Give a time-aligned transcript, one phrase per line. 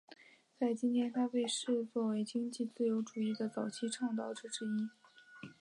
[0.59, 4.89] 在今天他被视作经济自由主义的早期倡导者之一。